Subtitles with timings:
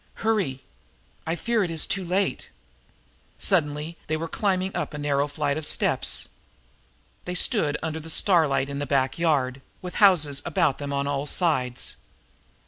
[0.25, 0.63] Hurry!
[1.27, 2.49] I fear it is too late!"
[3.37, 6.29] Suddenly they were climbing up a narrow flight of steps.
[7.25, 11.27] They stood under the starlight in a back yard, with houses about them on all
[11.27, 11.97] sides.